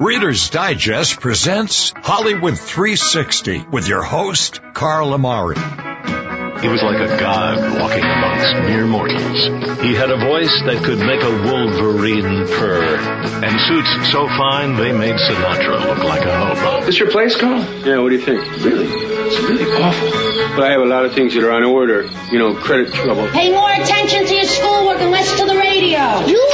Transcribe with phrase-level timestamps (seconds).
[0.00, 5.56] Reader's Digest presents Hollywood 360 with your host, Carl Amari.
[5.56, 9.80] He was like a god walking amongst mere mortals.
[9.80, 12.96] He had a voice that could make a wolverine purr,
[13.42, 16.86] and suits so fine they made Sinatra look like a hobo.
[16.86, 17.60] This your place, Carl?
[17.84, 18.40] Yeah, what do you think?
[18.64, 18.86] Really?
[18.86, 20.56] It's really awful.
[20.56, 22.08] But I have a lot of things that are on order.
[22.30, 23.28] You know, credit trouble.
[23.28, 26.26] Pay more attention to your schoolwork and less to the radio.
[26.26, 26.47] You always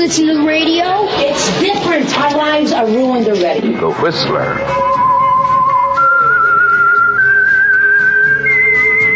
[0.00, 1.06] listen to the radio.
[1.20, 2.18] It's different.
[2.18, 3.74] Our lives are ruined already.
[3.74, 4.99] The Whistler.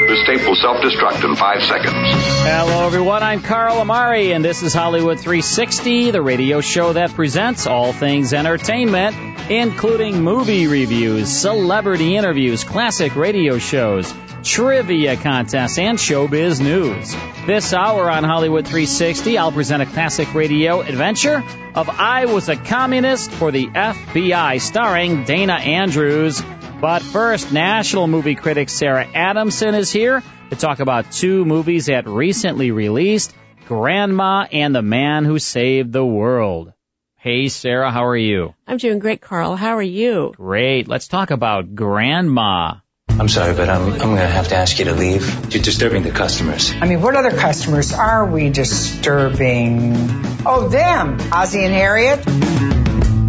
[0.07, 1.95] This tape will self-destruct in five seconds.
[2.43, 3.23] Hello, everyone.
[3.23, 8.35] I'm Carl Amari, and this is Hollywood 360, the radio show that presents all things
[8.35, 9.17] entertainment,
[9.51, 17.17] including movie reviews, celebrity interviews, classic radio shows, trivia contests, and showbiz news.
[17.47, 21.43] This hour on Hollywood 360, I'll present a classic radio adventure
[21.75, 26.43] of I Was a Communist for the FBI, starring Dana Andrews.
[26.85, 32.07] But first, national movie critic Sarah Adamson is here to talk about two movies that
[32.07, 33.35] recently released
[33.67, 36.75] Grandma and the Man Who Saved the World.
[37.17, 38.55] Hey, Sarah, how are you?
[38.67, 39.57] I'm doing great, Carl.
[39.57, 40.35] How are you?
[40.37, 40.87] Great.
[40.87, 42.75] Let's talk about Grandma.
[43.09, 45.55] I'm sorry, but I'm, I'm going to have to ask you to leave.
[45.55, 46.71] You're disturbing the customers.
[46.79, 49.95] I mean, what other customers are we disturbing?
[50.45, 51.17] Oh, them.
[51.33, 52.74] Ozzie and Harriet.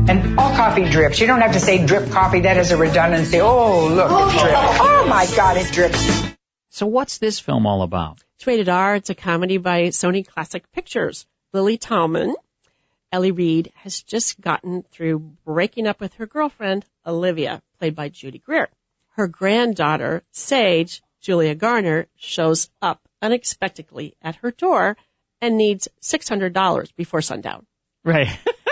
[0.07, 1.19] And all coffee drips.
[1.19, 2.41] You don't have to say drip coffee.
[2.41, 3.39] That is a redundancy.
[3.41, 4.55] Oh, look, it drips.
[4.55, 6.35] Oh my God, it drips.
[6.69, 8.23] So what's this film all about?
[8.35, 8.95] It's rated R.
[8.95, 11.25] It's a comedy by Sony Classic Pictures.
[11.53, 12.35] Lily Tomlin,
[13.11, 18.37] Ellie Reid, has just gotten through breaking up with her girlfriend, Olivia, played by Judy
[18.37, 18.69] Greer.
[19.13, 24.97] Her granddaughter, Sage, Julia Garner, shows up unexpectedly at her door
[25.41, 27.65] and needs $600 before sundown.
[28.03, 28.27] Right.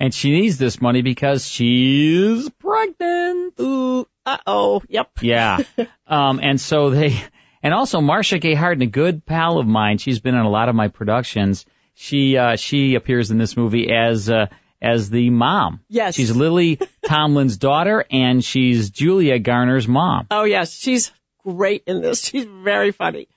[0.00, 3.54] and she needs this money because she's pregnant.
[3.60, 5.10] Ooh, uh-oh, yep.
[5.20, 5.58] Yeah.
[6.10, 7.22] Um, and so they,
[7.62, 9.98] and also Marcia Gay Harden, a good pal of mine.
[9.98, 11.66] She's been in a lot of my productions.
[11.92, 14.46] She, uh, she appears in this movie as, uh,
[14.80, 15.80] as the mom.
[15.88, 16.14] Yes.
[16.14, 20.28] She's Lily Tomlin's daughter and she's Julia Garner's mom.
[20.30, 21.12] Oh yes, she's
[21.44, 22.24] great in this.
[22.24, 23.28] She's very funny.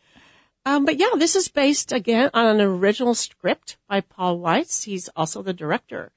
[0.66, 4.84] Um, but yeah, this is based again on an original script by Paul Weitz.
[4.84, 6.12] He's also the director.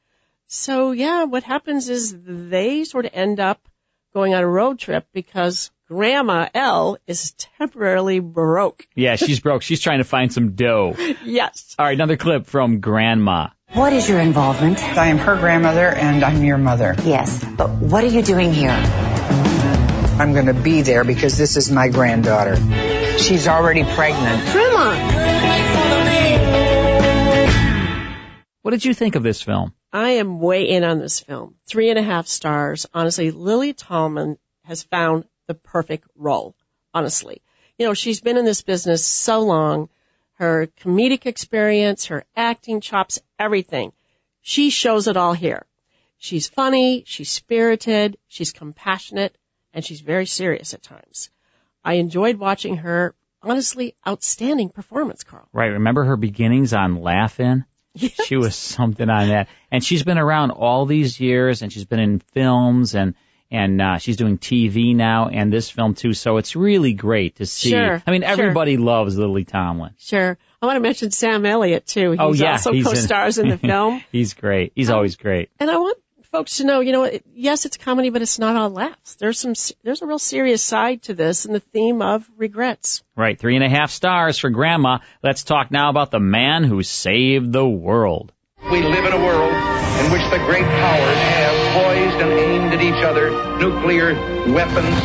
[0.57, 3.61] So yeah, what happens is they sort of end up
[4.15, 8.87] going on a road trip because Grandma Elle is temporarily broke.
[8.95, 9.63] Yeah, she's broke.
[9.63, 10.95] She's trying to find some dough.
[11.25, 11.75] Yes.
[11.77, 13.49] All right, another clip from Grandma.
[13.73, 14.81] What is your involvement?
[14.81, 16.95] I am her grandmother and I'm your mother.
[17.05, 18.71] Yes, but what are you doing here?
[18.71, 22.55] I'm going to be there because this is my granddaughter.
[23.19, 24.53] She's already pregnant.
[24.53, 25.25] Grandma!
[28.63, 29.75] What did you think of this film?
[29.95, 31.55] I am way in on this film.
[31.67, 32.85] Three and a half stars.
[32.93, 36.57] Honestly, Lily Tomlin has found the perfect role.
[36.93, 37.43] Honestly.
[37.79, 39.89] You know, she's been in this business so long.
[40.35, 43.93] Her comedic experience, her acting chops, everything.
[44.43, 45.65] She shows it all here.
[46.19, 49.37] She's funny, she's spirited, she's compassionate,
[49.73, 51.31] and she's very serious at times.
[51.85, 55.49] I enjoyed watching her honestly outstanding performance, Carl.
[55.53, 55.67] Right.
[55.67, 57.65] Remember her beginnings on Laugh-In?
[57.95, 58.27] Yes.
[58.27, 59.49] She was something on that.
[59.71, 63.15] And she's been around all these years and she's been in films and
[63.51, 66.13] and uh, she's doing TV now and this film too.
[66.13, 67.71] So it's really great to see.
[67.71, 68.31] Sure, I mean, sure.
[68.31, 69.95] everybody loves Lily Tomlin.
[69.99, 70.37] Sure.
[70.61, 72.13] I want to mention Sam Elliott too.
[72.13, 74.03] He's oh yeah, also he's co-stars in, the film.
[74.11, 74.73] he's great.
[74.75, 75.51] He's always great.
[75.61, 75.99] And I want
[76.35, 79.15] folks to know, you know, it- yes, it's comedy, but it's not all laughs.
[79.15, 83.05] There's some, there's a real serious side to this and the theme of regrets.
[83.15, 83.39] Right.
[83.39, 84.99] Three and a half stars for Grandma.
[85.23, 88.33] Let's talk now about the man who saved the world.
[88.69, 92.83] We live in a world in which the great powers have poised and aimed at
[92.83, 94.15] each other nuclear
[94.53, 94.97] weapons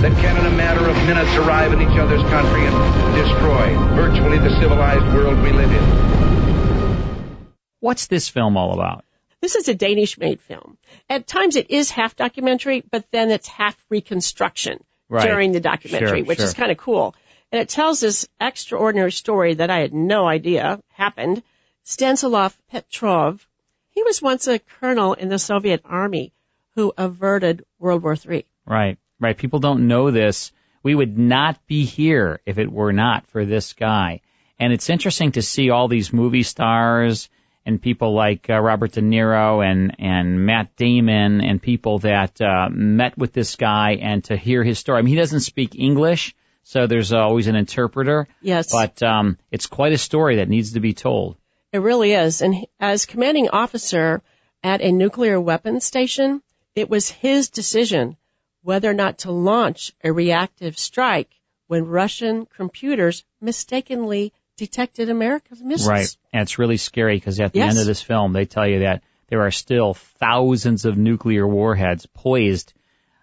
[0.00, 4.38] that can in a matter of minutes arrive in each other's country and destroy virtually
[4.38, 7.46] the civilized world we live in.
[7.80, 9.04] What's this film all about?
[9.40, 10.76] This is a Danish made film.
[11.08, 15.26] At times it is half documentary, but then it's half reconstruction Right.
[15.26, 16.46] during the documentary, Sure, which sure.
[16.46, 17.14] is kind of cool.
[17.50, 21.42] And it tells this extraordinary story that I had no idea happened.
[21.82, 23.44] Stanislav Petrov,
[23.90, 26.32] he was once a colonel in the Soviet army
[26.76, 28.44] who averted World War III.
[28.66, 29.36] Right, right.
[29.36, 30.52] People don't know this.
[30.84, 34.20] We would not be here if it were not for this guy.
[34.60, 37.28] And it's interesting to see all these movie stars
[37.66, 42.68] and people like uh, Robert De Niro and and Matt Damon and people that uh,
[42.70, 44.98] met with this guy and to hear his story.
[44.98, 48.26] I mean, he doesn't speak English, so there's always an interpreter.
[48.40, 48.72] Yes.
[48.72, 51.36] But um, it's quite a story that needs to be told.
[51.72, 52.42] It really is.
[52.42, 54.22] And as commanding officer,
[54.62, 56.42] at a nuclear weapons station,
[56.74, 58.16] it was his decision
[58.62, 61.30] whether or not to launch a reactive strike
[61.66, 65.88] when Russian computers mistakenly detected America's missiles.
[65.88, 66.16] Right.
[66.34, 67.70] And it's really scary because at the Yes.
[67.70, 72.04] end of this film, they tell you that there are still thousands of nuclear warheads
[72.12, 72.74] poised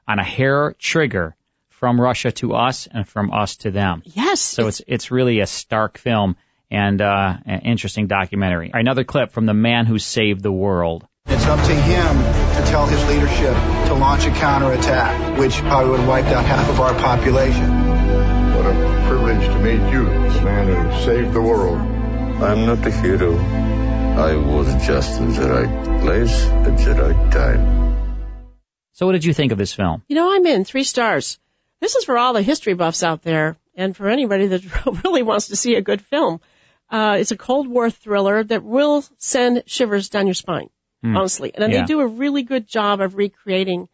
[0.07, 1.35] on a hair trigger
[1.69, 4.01] from Russia to us and from us to them.
[4.03, 4.41] Yes.
[4.41, 6.35] So it's it's really a stark film
[6.71, 8.71] and uh, an interesting documentary.
[8.73, 11.05] Another clip from the man who saved the world.
[11.27, 12.17] It's up to him
[12.55, 13.53] to tell his leadership
[13.89, 17.96] to launch a counterattack, which probably would have wiped out half of our population.
[19.67, 21.77] What a privilege to meet you, the man who saved the world.
[22.41, 23.35] I'm not a hero.
[23.35, 27.97] I was just in the right place at the right time.
[28.93, 30.03] So what did you think of this film?
[30.07, 31.37] You know, I'm in three stars.
[31.81, 34.63] This is for all the history buffs out there and for anybody that
[35.03, 36.39] really wants to see a good film.
[36.89, 40.69] Uh, it's a Cold War thriller that will send shivers down your spine,
[41.03, 41.17] Hmm.
[41.17, 41.51] honestly.
[41.53, 41.81] And Yeah.
[41.81, 43.89] they do a really good job of recreating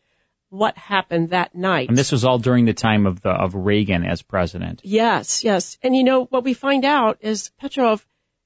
[0.54, 1.90] what happened that night.
[1.90, 4.82] And this was all during the time of the of Reagan as president.
[4.84, 5.78] Yes, yes.
[5.82, 8.06] And you know, what we find out is Petrov,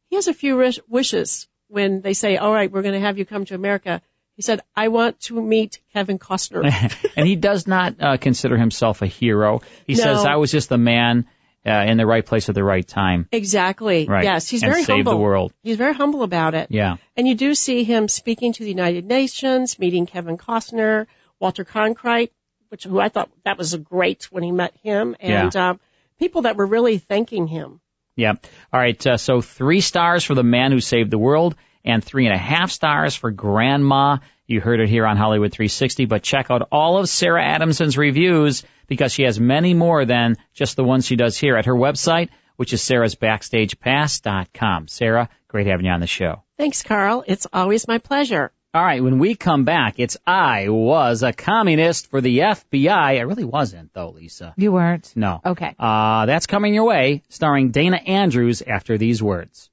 [0.09, 3.17] he has a few wish- wishes when they say, all right, we're going to have
[3.17, 4.01] you come to America.
[4.37, 6.63] He said, I want to meet Kevin Costner.
[7.17, 9.59] and he does not uh, consider himself a hero.
[9.85, 10.03] He No.
[10.03, 11.25] says, "I was just the man
[11.65, 14.05] uh, in the right place at the right time." exactly.
[14.07, 14.23] Right.
[14.23, 15.11] Yes, he's And very saved humble.
[15.13, 15.53] the world.
[15.63, 16.67] He's very humble about it.
[16.69, 16.97] Yeah.
[17.17, 21.07] And you do see him speaking to the United Nations, meeting Kevin Costner,
[21.39, 22.31] Walter Cronkite,
[22.69, 25.69] which who I thought that was a great when he met him, and Yeah.
[25.69, 25.79] um,
[26.19, 27.79] people that were really thanking him.
[28.15, 28.33] Yeah.
[28.73, 29.05] All right.
[29.07, 31.55] Uh, so three stars for the man who saved the world,
[31.85, 34.17] and three and a half stars for Grandma.
[34.47, 38.63] You heard it here on Hollywood 360, but check out all of Sarah Adamson's reviews
[38.87, 42.29] because she has many more than just the ones she does here at her website,
[42.55, 44.87] which is sarahsbackstagepass.com.
[44.87, 46.43] Sarah, great having you on the show.
[46.57, 47.23] Thanks, Carl.
[47.27, 48.51] It's always my pleasure.
[48.73, 52.89] All right, when we come back, it's I was a communist for the FBI.
[52.91, 54.53] I really wasn't, though, Lisa.
[54.57, 55.11] You weren't?
[55.15, 55.39] No.
[55.43, 55.73] Okay.
[55.79, 59.69] Uh, that's coming your way, starring Dana Andrews after these words.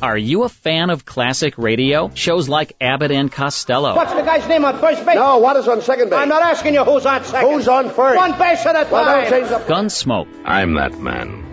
[0.00, 2.10] Are you a fan of classic radio?
[2.14, 3.94] Shows like Abbott and Costello.
[3.94, 5.14] What's the guy's name on first base?
[5.16, 6.18] No, what is on second base?
[6.18, 7.50] I'm not asking you who's on second.
[7.52, 8.16] Who's on first?
[8.16, 9.30] One base at a Well, time.
[9.30, 9.58] don't change the...
[9.72, 10.28] Gunsmoke.
[10.46, 11.43] I'm that man.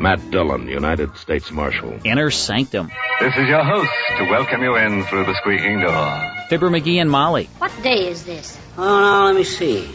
[0.00, 1.94] Matt Dillon, United States Marshal.
[2.04, 2.90] Inner Sanctum.
[3.20, 6.46] This is your host to welcome you in through the squeaking door.
[6.48, 7.50] Fibber McGee and Molly.
[7.58, 8.58] What day is this?
[8.78, 9.94] Oh, now let me see.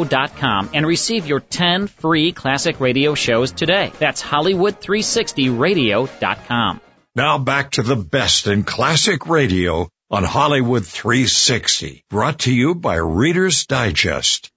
[0.01, 3.91] Hollywood360radio.com and receive your 10 free classic radio shows today.
[3.99, 6.81] That's Hollywood360radio.com.
[7.15, 12.95] Now back to the best in classic radio on Hollywood 360, brought to you by
[12.95, 14.50] Reader's Digest.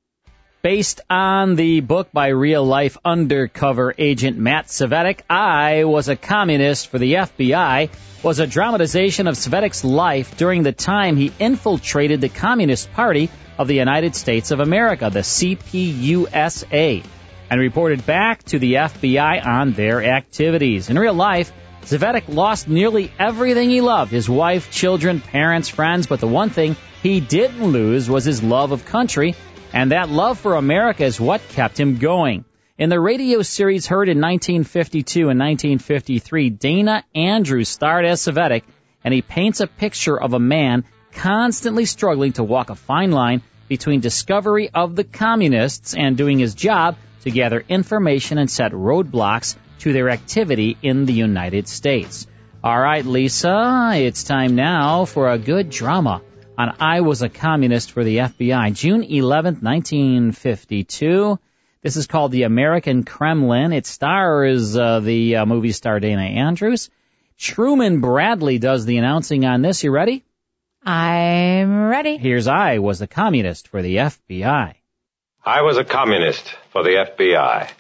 [0.65, 6.89] Based on the book by real life undercover agent Matt Cvetic, I Was a Communist
[6.89, 7.91] for the FBI,
[8.23, 13.29] was a dramatization of Cvetic's life during the time he infiltrated the Communist Party
[13.59, 17.05] of the United States of America, the CPUSA,
[17.51, 20.89] and reported back to the FBI on their activities.
[20.89, 21.53] In real life,
[21.83, 26.75] Cvetic lost nearly everything he loved his wife, children, parents, friends, but the one thing
[27.03, 29.35] he didn't lose was his love of country,
[29.75, 32.45] and that love for America is what kept him going.
[32.79, 38.63] In the radio series heard in 1952 and 1953, Dana Andrews starred as Cvetic,
[39.03, 43.43] and he paints a picture of a man constantly struggling to walk a fine line
[43.67, 49.57] between discovery of the communists and doing his job to gather information and set roadblocks
[49.81, 52.29] to their activity in the United States.
[52.63, 56.23] All right, Lisa, it's time now for a good drama
[56.57, 61.39] on I Was a Communist for the FBI, June 11th, 1952.
[61.83, 63.73] This is called The American Kremlin.
[63.73, 66.91] It stars uh, the uh, movie star Dana Andrews.
[67.39, 69.83] Truman Bradley does the announcing on this.
[69.83, 70.25] You ready?
[70.83, 72.17] I'm ready.
[72.17, 74.75] Here's I Was a Communist for the FBI.
[75.47, 77.71] I was a communist for the FBI.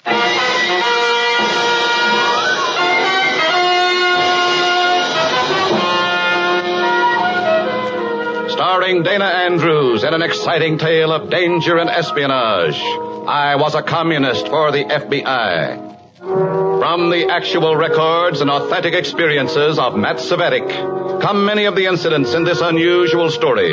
[8.84, 12.78] Starring Dana Andrews in an exciting tale of danger and espionage.
[13.26, 16.80] I was a communist for the FBI.
[16.80, 22.34] From the actual records and authentic experiences of Matt Cvetic come many of the incidents
[22.34, 23.72] in this unusual story.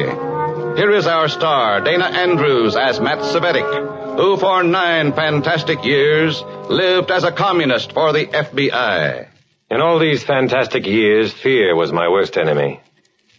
[0.77, 7.11] Here is our star, Dana Andrews, as Matt Cvetic, who for nine fantastic years lived
[7.11, 9.27] as a communist for the FBI.
[9.71, 12.79] In all these fantastic years, fear was my worst enemy.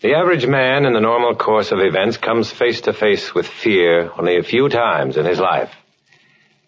[0.02, 4.10] The average man in the normal course of events comes face to face with fear
[4.18, 5.72] only a few times in his life.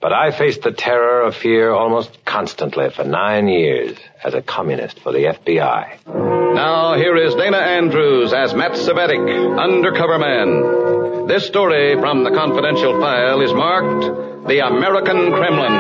[0.00, 5.00] But I faced the terror of fear almost constantly for nine years as a communist
[5.00, 6.06] for the FBI.
[6.54, 11.26] Now here is Dana Andrews as Matt Cvetic, undercover man.
[11.26, 15.72] This story from the confidential file is marked The American Kremlin.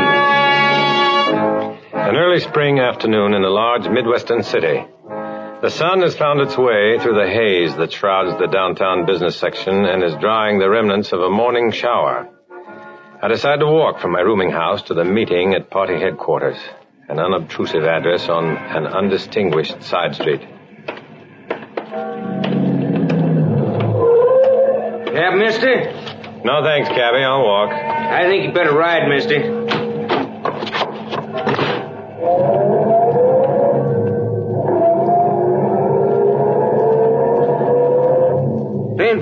[1.92, 4.84] An early spring afternoon in a large Midwestern city.
[5.62, 9.86] The sun has found its way through the haze that shrouds the downtown business section
[9.86, 12.28] and is drying the remnants of a morning shower.
[13.22, 16.58] I decide to walk from my rooming house to the meeting at party headquarters,
[17.08, 20.42] an unobtrusive address on an undistinguished side street.
[25.14, 25.92] Cab, mister?
[26.44, 27.24] No thanks, cabby.
[27.24, 27.70] I'll walk.
[27.72, 29.73] I think you better ride, mister.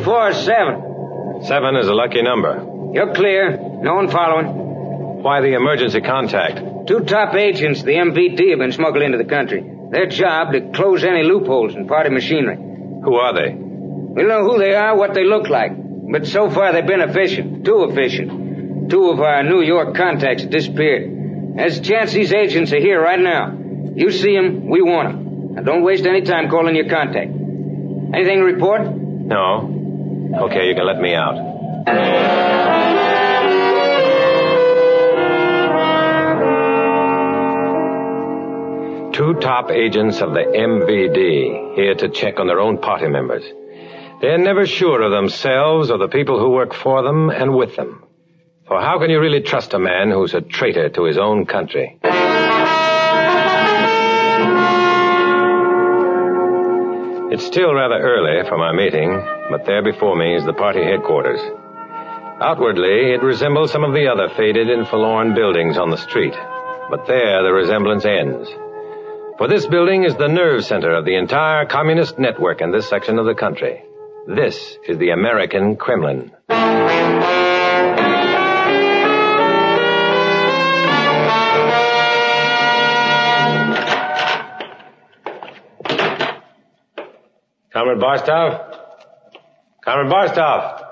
[0.04, 1.42] Four seven.
[1.44, 2.90] Seven is a lucky number.
[2.92, 3.56] You're clear.
[3.56, 5.22] No one following.
[5.22, 6.88] Why the emergency contact?
[6.88, 9.62] Two top agents the MVD have been smuggled into the country.
[9.90, 12.56] Their job to close any loopholes in party machinery.
[12.56, 13.54] Who are they?
[13.54, 15.72] We know who they are, what they look like.
[15.76, 17.64] But so far they've been efficient.
[17.64, 18.90] Too efficient.
[18.90, 21.56] Two of our New York contacts disappeared.
[21.56, 23.56] There's a chance these agents are here right now.
[23.94, 25.54] You see them, we want them.
[25.54, 27.30] Now don't waste any time calling your contact.
[27.30, 28.82] Anything to report?
[28.96, 29.81] No.
[30.34, 31.36] Okay, you can let me out.
[39.12, 43.44] Two top agents of the MVD here to check on their own party members.
[44.22, 48.04] They're never sure of themselves or the people who work for them and with them.
[48.66, 51.98] For how can you really trust a man who's a traitor to his own country?
[57.32, 59.10] It's still rather early for my meeting,
[59.48, 61.40] but there before me is the party headquarters.
[62.42, 66.34] Outwardly, it resembles some of the other faded and forlorn buildings on the street,
[66.90, 68.50] but there the resemblance ends.
[69.38, 73.18] For this building is the nerve center of the entire communist network in this section
[73.18, 73.82] of the country.
[74.26, 76.32] This is the American Kremlin.
[87.72, 88.78] Comrade Barstov?
[89.82, 90.84] Comrade Barstov!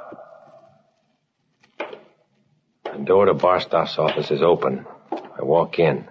[2.85, 4.87] The door to Barstov's office is open.
[5.13, 6.09] I walk in.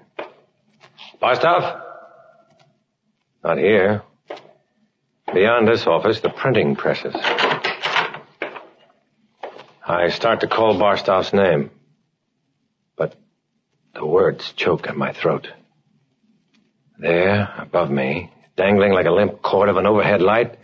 [1.19, 1.83] Barstov?
[3.43, 4.03] Not here.
[5.33, 7.15] Beyond this office, the printing presses.
[9.87, 11.71] I start to call Barstov's name.
[12.95, 13.15] But
[13.95, 15.47] the words choke in my throat.
[16.99, 20.57] There, above me, dangling like a limp cord of an overhead light,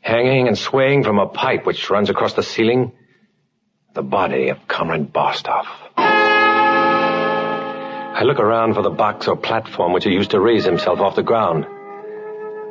[0.00, 2.92] hanging and swaying from a pipe which runs across the ceiling,
[3.92, 5.60] the body of Comrade Barstow.
[8.14, 11.14] I look around for the box or platform which he used to raise himself off
[11.14, 11.66] the ground.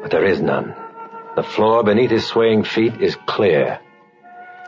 [0.01, 0.73] But there is none.
[1.35, 3.79] The floor beneath his swaying feet is clear.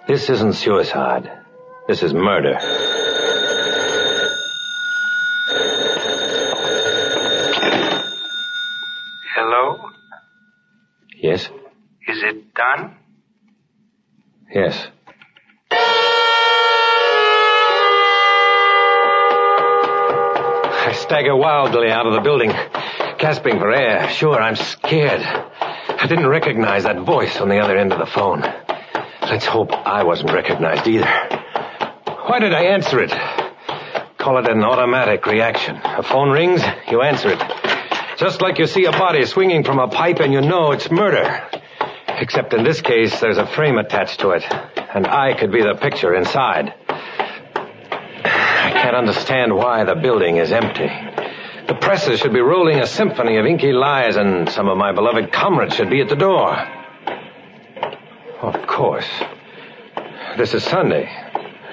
[0.08, 1.32] This isn't suicide.
[1.88, 2.60] This is murder.
[9.36, 9.90] Hello?
[11.24, 11.50] Yes?
[12.08, 12.98] Is it done?
[14.54, 14.88] Yes.
[20.86, 22.50] I stagger wildly out of the building,
[23.18, 24.10] gasping for air.
[24.12, 25.22] Sure, I'm scared.
[25.22, 28.42] I didn't recognize that voice on the other end of the phone.
[29.22, 31.08] Let's hope I wasn't recognized either.
[32.28, 33.12] Why did I answer it?
[34.20, 35.78] Call it an automatic reaction.
[35.78, 37.42] A phone rings, you answer it.
[38.18, 41.50] Just like you see a body swinging from a pipe and you know it's murder.
[42.20, 44.44] Except in this case, there's a frame attached to it,
[44.96, 46.74] and I could be the picture inside.
[48.26, 50.90] I can't understand why the building is empty.
[51.68, 55.32] The presses should be rolling a symphony of inky lies, and some of my beloved
[55.32, 56.56] comrades should be at the door.
[58.42, 59.10] Of course.
[60.38, 61.10] This is Sunday,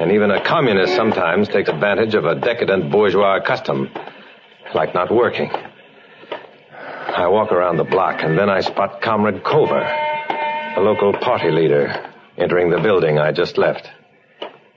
[0.01, 3.91] and even a communist sometimes takes advantage of a decadent bourgeois custom,
[4.75, 5.51] like not working.
[5.51, 9.83] I walk around the block, and then I spot Comrade Cover,
[10.81, 13.91] the local party leader, entering the building I just left.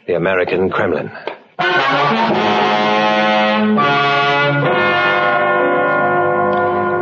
[0.06, 1.10] The American Kremlin.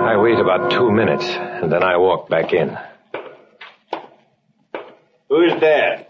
[0.07, 2.77] I wait about two minutes, and then I walk back in.
[5.29, 6.05] Who's there?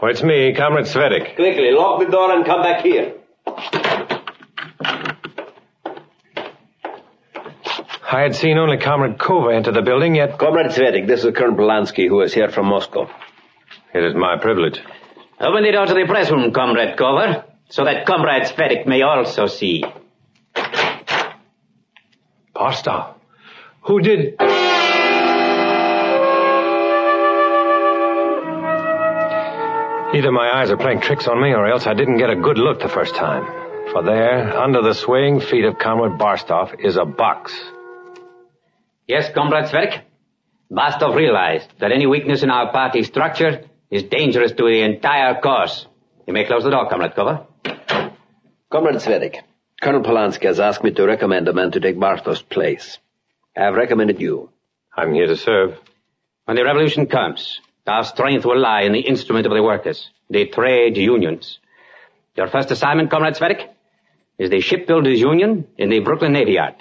[0.00, 1.34] Well, it's me, Comrade Cvetic.
[1.34, 3.12] Quickly, lock the door and come back here.
[8.12, 10.38] I had seen only Comrade Kova enter the building, yet...
[10.38, 13.08] Comrade Cvetic, this is Colonel Polanski, who is here from Moscow.
[13.94, 14.78] It is my privilege.
[15.40, 19.46] Open the door to the press room, Comrade Kova, so that Comrade Cvetic may also
[19.46, 19.82] see.
[22.52, 23.14] Barstow.
[23.84, 24.36] Who did...
[30.14, 32.58] Either my eyes are playing tricks on me, or else I didn't get a good
[32.58, 33.46] look the first time.
[33.90, 37.58] For there, under the swaying feet of Comrade Barstov, is a box.
[39.06, 40.02] Yes, Comrade Cvetic?
[40.70, 45.86] Barstow realized that any weakness in our party structure is dangerous to the entire cause.
[46.26, 47.46] You may close the door, Comrade Kova.
[48.70, 49.42] Comrade Cvetic,
[49.82, 52.98] Colonel Polanski has asked me to recommend a man to take Barstow's place.
[53.56, 54.50] I have recommended you.
[54.96, 55.78] I'm here to serve.
[56.44, 60.46] When the revolution comes, our strength will lie in the instrument of the workers, the
[60.46, 61.58] trade unions.
[62.36, 63.68] Your first assignment, Comrade Cvetic,
[64.38, 66.76] is the shipbuilders union in the Brooklyn Navy Yard.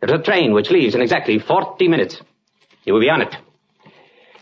[0.00, 2.20] There's a train which leaves in exactly 40 minutes.
[2.84, 3.36] You will be on it.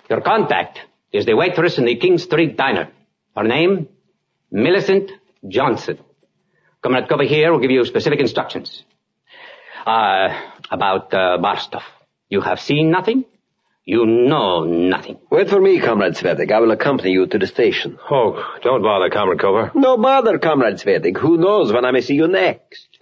[0.08, 0.80] Your contact
[1.12, 2.90] is the waitress in the King Street Diner.
[3.36, 3.88] Her name,
[4.50, 5.10] Millicent
[5.46, 5.98] Johnson.
[6.82, 8.84] Comrade Cover here will give you specific instructions.
[9.84, 10.28] Uh,
[10.70, 11.80] about uh, Barstow.
[12.28, 13.24] You have seen nothing?
[13.84, 15.18] You know nothing.
[15.30, 16.52] Wait for me, Comrade Cvetic.
[16.52, 17.98] I will accompany you to the station.
[18.10, 19.72] Oh, don't bother, Comrade Cover.
[19.74, 21.16] No bother, Comrade Cvetic.
[21.16, 22.98] Who knows when I may see you next?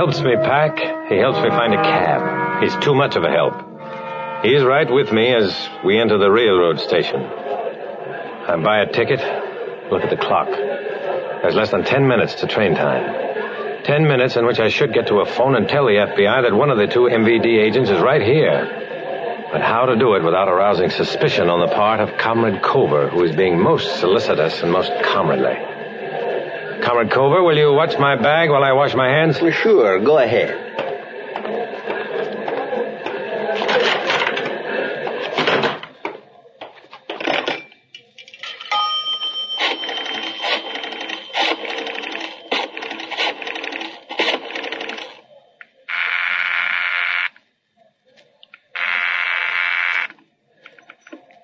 [0.00, 0.78] Helps me pack.
[1.10, 2.62] He helps me find a cab.
[2.62, 3.52] He's too much of a help.
[4.42, 5.54] He's right with me as
[5.84, 7.20] we enter the railroad station.
[7.20, 9.20] I buy a ticket.
[9.92, 10.48] Look at the clock.
[10.48, 13.84] There's less than ten minutes to train time.
[13.84, 16.54] Ten minutes in which I should get to a phone and tell the FBI that
[16.54, 19.48] one of the two MVD agents is right here.
[19.52, 23.22] But how to do it without arousing suspicion on the part of Comrade Cover, who
[23.24, 25.69] is being most solicitous and most comradely.
[26.82, 29.36] Comrade Cover, will you watch my bag while I wash my hands?
[29.38, 30.66] Sure, go ahead.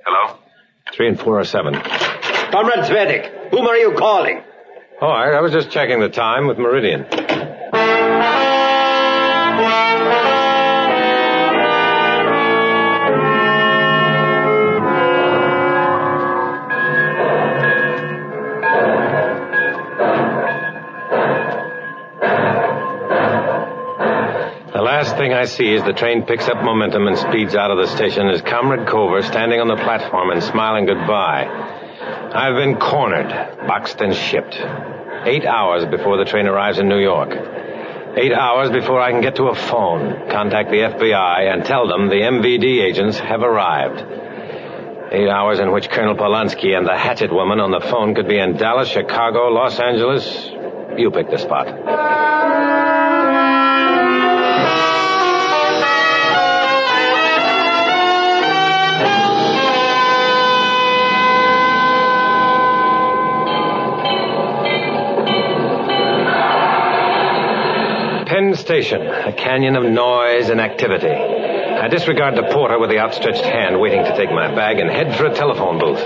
[0.04, 0.38] Hello?
[0.92, 1.74] Three and four or seven.
[1.74, 4.42] Comrade Cvetic, whom are you calling?
[4.98, 7.02] All right, I was just checking the time with Meridian.
[24.72, 27.76] The last thing I see as the train picks up momentum and speeds out of
[27.76, 31.75] the station is Comrade Cover standing on the platform and smiling goodbye.
[32.36, 33.30] I've been cornered,
[33.66, 34.60] boxed and shipped.
[35.24, 37.30] Eight hours before the train arrives in New York.
[37.30, 42.10] Eight hours before I can get to a phone, contact the FBI, and tell them
[42.10, 44.04] the MVD agents have arrived.
[45.12, 48.38] Eight hours in which Colonel Polanski and the hatchet woman on the phone could be
[48.38, 50.50] in Dallas, Chicago, Los Angeles.
[50.98, 51.68] You pick the spot.
[68.66, 71.06] Station, a canyon of noise and activity.
[71.06, 75.16] I disregard the porter with the outstretched hand waiting to take my bag and head
[75.16, 76.00] for a telephone booth.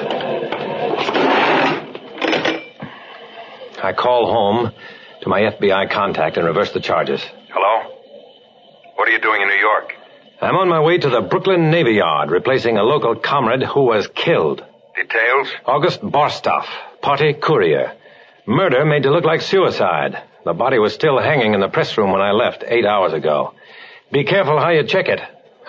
[3.83, 4.75] I call home
[5.23, 7.25] to my FBI contact and reverse the charges.
[7.49, 7.97] Hello?
[8.97, 9.95] What are you doing in New York?
[10.43, 14.07] I'm on my way to the Brooklyn Navy Yard, replacing a local comrade who was
[14.07, 14.63] killed.
[14.95, 15.49] Details?
[15.65, 16.61] August Barstow,
[17.01, 17.95] party courier.
[18.47, 20.25] Murder made to look like suicide.
[20.45, 23.55] The body was still hanging in the press room when I left eight hours ago.
[24.11, 25.21] Be careful how you check it.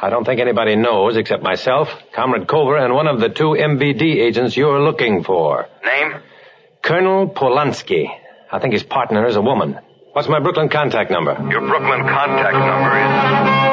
[0.02, 4.02] I don't think anybody knows except myself, Comrade Cover, and one of the two MVD
[4.02, 5.68] agents you're looking for.
[5.84, 6.22] Name?
[6.82, 8.08] Colonel Polanski.
[8.52, 9.78] I think his partner is a woman.
[10.14, 11.34] What's my Brooklyn contact number?
[11.50, 13.72] Your Brooklyn contact number is.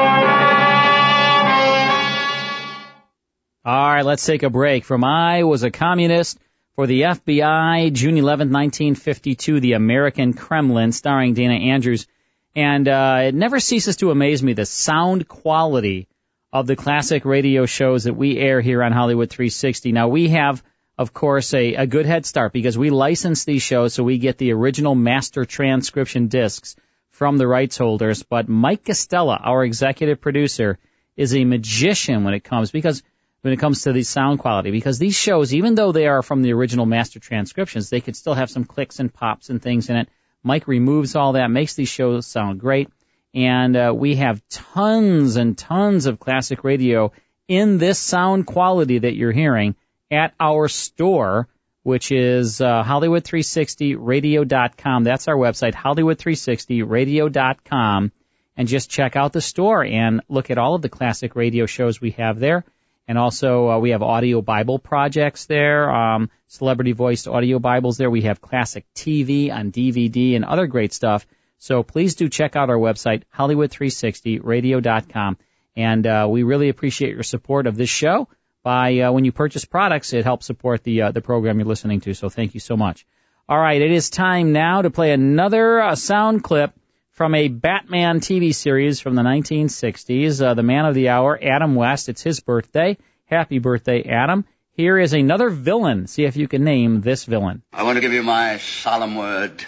[3.65, 4.85] All right, let's take a break.
[4.85, 6.37] From I was a communist
[6.79, 12.07] for the FBI, June 11, 1952, The American Kremlin, starring Dana Andrews.
[12.55, 16.07] And uh, it never ceases to amaze me the sound quality
[16.53, 19.91] of the classic radio shows that we air here on Hollywood 360.
[19.91, 20.63] Now, we have,
[20.97, 24.37] of course, a, a good head start because we license these shows so we get
[24.37, 26.77] the original master transcription discs
[27.09, 28.23] from the rights holders.
[28.23, 30.79] But Mike Costella, our executive producer,
[31.17, 33.03] is a magician when it comes because
[33.41, 36.41] when it comes to the sound quality because these shows, even though they are from
[36.41, 39.95] the original master transcriptions, they could still have some clicks and pops and things in
[39.95, 40.09] it.
[40.43, 42.89] Mike removes all that, makes these shows sound great,
[43.33, 47.11] and uh, we have tons and tons of classic radio
[47.47, 49.75] in this sound quality that you're hearing
[50.11, 51.47] at our store,
[51.83, 55.03] which is uh, Hollywood360radio.com.
[55.03, 58.11] That's our website, Hollywood360radio.com,
[58.55, 62.01] and just check out the store and look at all of the classic radio shows
[62.01, 62.63] we have there.
[63.09, 68.11] And also, uh, we have audio Bible projects there, um, celebrity voiced audio Bibles there.
[68.11, 71.25] We have classic TV on DVD and other great stuff.
[71.57, 75.37] So please do check out our website, Hollywood360radio.com.
[75.75, 78.27] And uh, we really appreciate your support of this show.
[78.61, 82.01] By uh, when you purchase products, it helps support the uh, the program you're listening
[82.01, 82.13] to.
[82.13, 83.07] So thank you so much.
[83.47, 86.78] All right, it is time now to play another uh, sound clip
[87.19, 90.41] from a Batman TV series from the 1960s.
[90.41, 92.07] Uh, the man of the hour, Adam West.
[92.07, 92.97] It's his birthday.
[93.25, 94.45] Happy birthday, Adam.
[94.71, 96.07] Here is another villain.
[96.07, 97.61] See if you can name this villain.
[97.73, 99.65] I want to give you my solemn word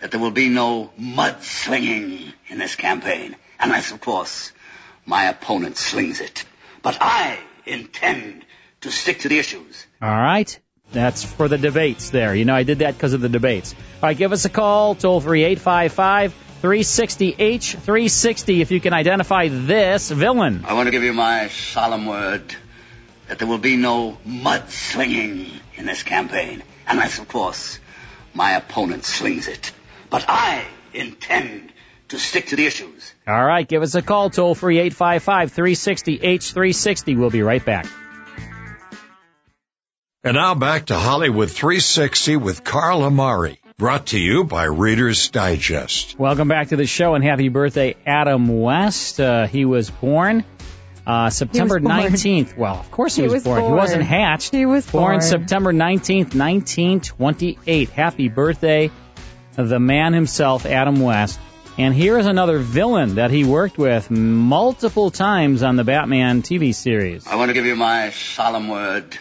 [0.00, 4.50] that there will be no mudslinging in this campaign, unless, of course,
[5.06, 6.44] my opponent slings it.
[6.82, 8.44] But I intend
[8.80, 9.86] to stick to the issues.
[10.02, 10.58] All right.
[10.90, 12.34] That's for the debates there.
[12.34, 13.72] You know, I did that because of the debates.
[14.02, 19.48] All right, give us a call, toll free 855 360H 360 if you can identify
[19.48, 20.64] this villain.
[20.64, 22.54] I want to give you my solemn word
[23.26, 27.80] that there will be no mudslinging in this campaign, unless, of course,
[28.32, 29.72] my opponent slings it.
[30.08, 31.72] But I intend
[32.10, 33.12] to stick to the issues.
[33.26, 37.16] All right, give us a call, toll free 855 360H 360.
[37.16, 37.86] We'll be right back.
[40.22, 43.61] And now back to Hollywood 360 with Carl Amari.
[43.82, 46.16] Brought to you by Reader's Digest.
[46.16, 49.20] Welcome back to the show and happy birthday, Adam West.
[49.20, 50.44] Uh, he was born
[51.04, 52.00] uh, September born.
[52.00, 52.56] 19th.
[52.56, 53.64] Well, of course he, He was, was born.
[53.64, 54.52] He wasn't hatched.
[54.52, 55.20] He was born born.
[55.20, 57.90] September 19th, 1928.
[57.90, 58.92] Happy birthday,
[59.56, 61.40] the man himself, Adam West.
[61.76, 66.72] And here is another villain that he worked with multiple times on the Batman TV
[66.72, 67.26] series.
[67.26, 69.18] I want to give you my solemn word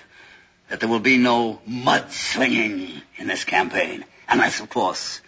[0.70, 5.22] that there will be no mudslinging in this campaign, unless, of course,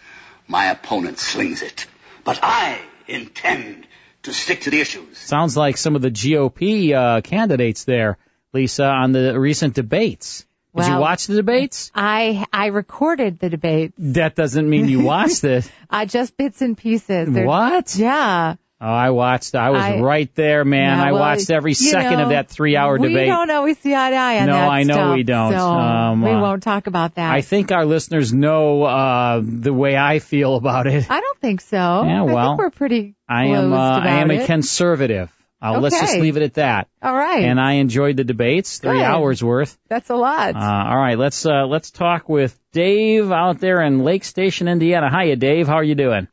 [0.48, 1.86] my opponent slings it.
[2.24, 3.86] But I intend
[4.22, 5.18] to stick to the issues.
[5.18, 8.16] Sounds like some of the GOP uh, candidates there,
[8.52, 10.46] Lisa, on the recent debates.
[10.76, 11.92] Did you watch the debates?
[11.94, 13.92] I I recorded the debate.
[13.98, 15.70] That doesn't mean you watched it.
[15.88, 17.32] I just bits and pieces.
[17.32, 17.94] They're- What?
[17.94, 18.56] Yeah.
[18.84, 19.54] Oh, I watched.
[19.54, 20.98] I was I- right there, man.
[20.98, 23.14] Yeah, I well, watched every second know, of that three-hour debate.
[23.14, 25.52] we don't always see eye to eye on No, that I know stuff, we don't.
[25.52, 27.32] So Um, we uh, won't talk about that.
[27.32, 31.10] I think our listeners know uh, the way I feel about it.
[31.10, 31.76] I don't think so.
[31.78, 33.72] Yeah, I well, think we're pretty I am.
[33.72, 34.46] Uh, I am a it.
[34.46, 35.30] conservative.
[35.62, 36.88] Uh, Let's just leave it at that.
[37.02, 37.42] All right.
[37.42, 39.02] And I enjoyed the debates, three Good.
[39.02, 39.78] hours worth.
[39.88, 40.54] That's a lot.
[40.56, 45.08] Uh, all right, let's uh, let's talk with Dave out there in Lake Station, Indiana.
[45.08, 45.66] Hiya, Dave.
[45.66, 46.28] How are you doing?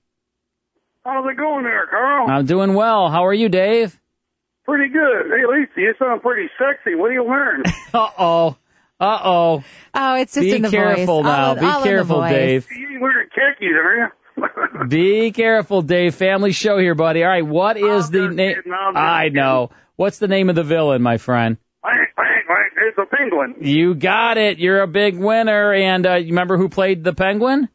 [1.04, 2.30] How's it going there, Carl?
[2.30, 3.10] I'm doing well.
[3.10, 3.98] How are you, Dave?
[4.64, 5.26] pretty good.
[5.28, 6.96] Hey, Lisa, you sound pretty sexy.
[6.96, 7.64] What are you wearing?
[7.94, 8.58] Uh oh.
[9.02, 9.64] Uh oh.
[9.94, 11.26] oh, it's just Be in the careful voice.
[11.26, 11.48] now.
[11.48, 12.22] All, Be all in the careful.
[12.22, 12.68] Dave.
[12.72, 14.88] you ain't wearing khakis, are you?
[14.88, 16.16] Be careful, Dave.
[16.16, 17.24] Family show here, buddy.
[17.24, 18.58] All right, what is the name?
[18.66, 19.72] I'm just I know.
[19.98, 21.58] What's the name of the villain, my friend?
[21.84, 22.88] Wait, wait, wait.
[22.88, 23.56] It's a penguin.
[23.60, 24.60] You got it.
[24.60, 25.74] You're a big winner.
[25.74, 27.68] And uh, you remember who played the penguin?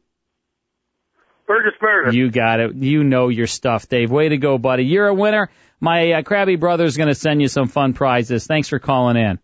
[1.46, 2.14] Burgess Meredith.
[2.14, 2.74] You got it.
[2.74, 4.10] You know your stuff, Dave.
[4.10, 4.84] Way to go, buddy.
[4.84, 5.50] You're a winner.
[5.80, 8.46] My uh, crabby brother's going to send you some fun prizes.
[8.46, 9.38] Thanks for calling in.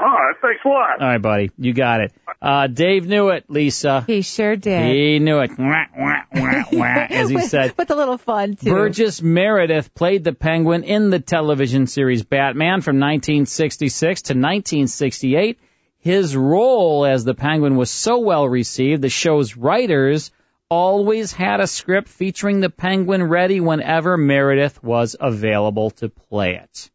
[0.00, 1.00] All right, thanks a lot.
[1.02, 1.50] All right, buddy.
[1.58, 2.12] You got it.
[2.40, 4.02] Uh, Dave knew it, Lisa.
[4.06, 4.94] He sure did.
[4.94, 5.50] He knew it.
[5.58, 7.76] Wah, wah, wah, wah, as he with, said.
[7.76, 8.70] with a little fun too.
[8.70, 15.58] Burgess Meredith played the Penguin in the television series Batman from 1966 to 1968.
[15.98, 20.30] His role as the Penguin was so well received, the show's writers
[20.70, 26.90] always had a script featuring the Penguin ready whenever Meredith was available to play it.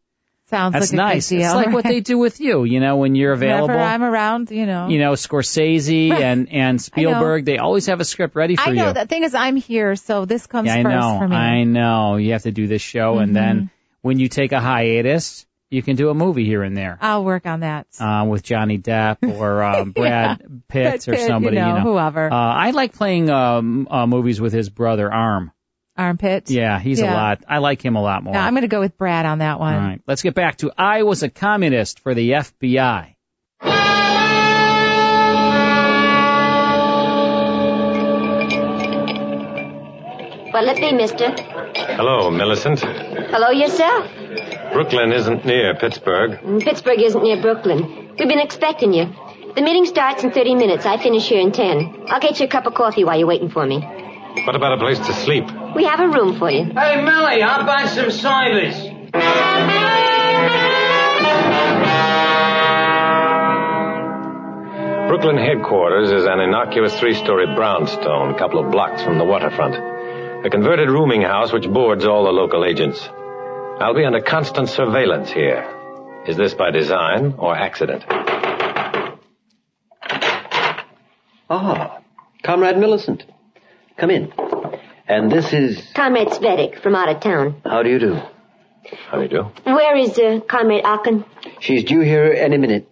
[0.50, 1.30] Sounds That's like a nice.
[1.30, 1.42] Deal.
[1.42, 3.68] It's like what they do with you, you know, when you're available.
[3.68, 4.90] Whenever I'm around, you know.
[4.90, 8.80] you know, Scorsese and, and Spielberg, they always have a script ready for you.
[8.80, 8.88] I know.
[8.90, 8.94] you.
[8.94, 11.18] The thing is, I'm here, so this comes Yeah, I first know.
[11.20, 11.36] for me.
[11.36, 12.18] I know.
[12.18, 13.34] You have to do this show, and Mhm.
[13.34, 13.70] then
[14.04, 17.46] when you take a hiatus, you can do a movie here and there I'll work
[17.46, 17.88] on that.
[18.00, 21.58] uh, with Johnny Depp or um, Brad Pitt Brad or Pitt, you somebody.
[21.58, 22.32] know, whoever.
[22.32, 25.52] Uh, I like playing um, uh, movies with his brother Arm.
[25.98, 26.50] Armpit.
[26.50, 27.44] Yeah, he's a lot.
[27.48, 28.34] I like him a lot more.
[28.34, 29.74] No, I'm going to go with Brad on that one.
[29.74, 33.16] All right, let's get back to I was a communist for the FBI.
[40.52, 41.32] What'll it be, mister?
[41.98, 42.80] Hello, Millicent.
[42.80, 44.06] Hello yourself.
[44.74, 46.40] Brooklyn isn't near Pittsburgh.
[46.42, 48.14] Mm, Pittsburgh isn't near Brooklyn.
[48.18, 49.06] We've been expecting you.
[49.56, 50.86] The meeting starts in 30 minutes.
[50.86, 52.06] I finish here in 10.
[52.08, 53.80] I'll get you a cup of coffee while you're waiting for me.
[54.46, 55.46] What about a place to sleep?
[55.76, 56.66] We have a room for you.
[56.66, 58.76] Hey, Millie, how about some silence?
[65.08, 69.76] Brooklyn headquarters is an innocuous three-story brownstone a couple of blocks from the waterfront.
[70.46, 73.08] A converted rooming house which boards all the local agents.
[73.80, 75.64] I'll be under constant surveillance here.
[76.28, 78.06] Is this by design or accident?
[81.50, 82.00] Ah,
[82.42, 83.26] Comrade Millicent.
[83.98, 84.34] Come in.
[85.08, 85.92] And this is...
[85.94, 87.62] Comrade Cvetic from out of town.
[87.66, 88.16] How do you do?
[89.10, 89.44] How do you do?
[89.66, 91.26] Where is uh, Comrade Aachen?
[91.60, 92.90] She's due here any minute.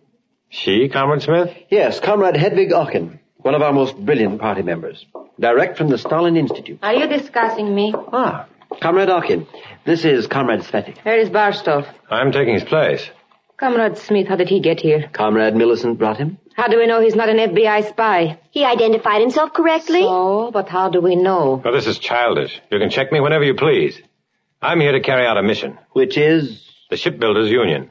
[0.49, 1.55] She, Comrade Smith?
[1.69, 5.05] Yes, Comrade Hedvig Ocken, one of our most brilliant party members.
[5.39, 6.79] Direct from the Stalin Institute.
[6.83, 7.93] Are you discussing me?
[7.95, 8.47] Ah,
[8.81, 9.47] Comrade Ocken,
[9.85, 10.97] this is Comrade Cvetic.
[11.03, 11.87] Where is Barstov?
[12.09, 13.09] I'm taking his place.
[13.57, 15.09] Comrade Smith, how did he get here?
[15.13, 16.37] Comrade Millicent brought him.
[16.55, 18.39] How do we know he's not an FBI spy?
[18.51, 20.01] He identified himself correctly.
[20.01, 21.61] So, but how do we know?
[21.63, 22.59] Well, this is childish.
[22.71, 23.99] You can check me whenever you please.
[24.61, 25.77] I'm here to carry out a mission.
[25.91, 26.69] Which is?
[26.89, 27.89] The Shipbuilders Union.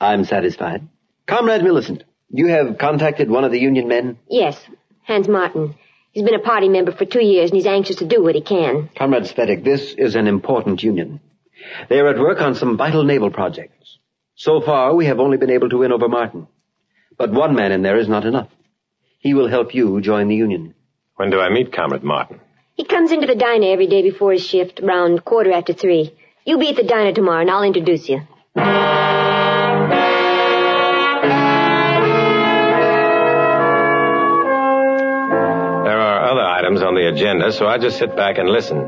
[0.00, 0.86] I'm satisfied.
[1.26, 4.18] Comrade Millicent, you have contacted one of the union men?
[4.28, 4.60] Yes,
[5.02, 5.74] Hans Martin.
[6.12, 8.40] He's been a party member for two years and he's anxious to do what he
[8.40, 8.90] can.
[8.96, 11.20] Comrade Cvetic, this is an important union.
[11.88, 13.98] They are at work on some vital naval projects.
[14.34, 16.48] So far, we have only been able to win over Martin.
[17.16, 18.48] But one man in there is not enough.
[19.18, 20.74] He will help you join the union.
[21.16, 22.40] When do I meet Comrade Martin?
[22.74, 26.14] He comes into the diner every day before his shift, around quarter after three.
[26.44, 28.22] You'll be at the diner tomorrow and I'll introduce you.
[36.60, 38.78] Items on the agenda, so I just sit back and listen.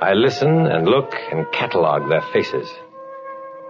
[0.00, 2.70] I listen and look and catalog their faces.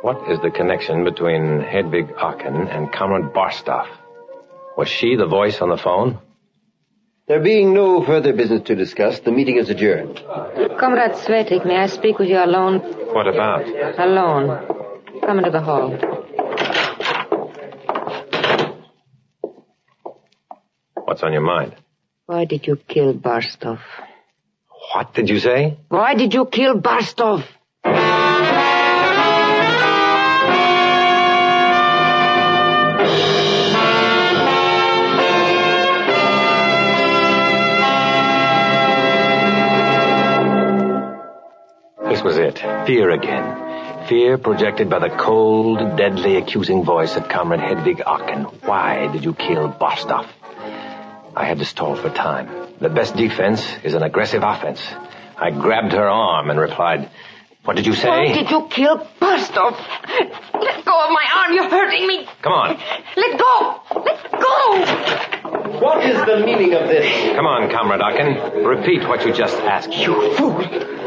[0.02, 3.88] What is the connection between Hedvig Aachen and Comrade Barstoff?
[4.76, 6.18] Was she the voice on the phone?
[7.28, 10.16] There being no further business to discuss, the meeting is adjourned.
[10.78, 12.80] Comrade Cvetic, may I speak with you alone?
[13.14, 13.64] What about?
[13.98, 14.48] Alone.
[15.24, 15.96] Come into the hall.
[21.06, 21.74] What's on your mind?
[22.30, 23.80] Why did you kill Barstov?
[24.94, 25.78] What did you say?
[25.88, 27.42] Why did you kill Barstov?
[42.08, 42.60] This was it.
[42.86, 44.06] Fear again.
[44.08, 48.44] Fear projected by the cold, deadly, accusing voice of Comrade Hedvig Aachen.
[48.68, 50.28] Why did you kill Barstoff?
[51.36, 52.48] I had to stall for time.
[52.80, 54.80] The best defense is an aggressive offense.
[55.36, 57.10] I grabbed her arm and replied,
[57.64, 58.08] What did you say?
[58.08, 59.76] Why did you kill Barstov?
[60.54, 61.54] Let go of my arm.
[61.54, 62.26] You're hurting me.
[62.42, 62.78] Come on.
[63.16, 63.80] Let go.
[64.04, 65.80] Let go.
[65.80, 67.34] What is the meaning of this?
[67.36, 68.64] Come on, Comrade Aachen.
[68.64, 69.92] Repeat what you just asked.
[69.92, 70.60] You fool.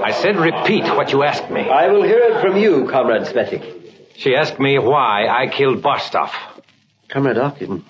[0.03, 1.61] I said repeat what you asked me.
[1.61, 4.15] I will hear it from you, Comrade Cvetic.
[4.15, 6.31] She asked me why I killed Barstoff.
[7.09, 7.83] Comrade Ocken,